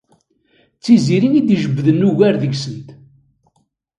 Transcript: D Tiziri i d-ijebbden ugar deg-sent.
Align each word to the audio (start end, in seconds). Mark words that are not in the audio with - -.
D 0.75 0.79
Tiziri 0.83 1.29
i 1.39 1.41
d-ijebbden 1.47 2.05
ugar 2.09 2.35
deg-sent. 2.41 2.87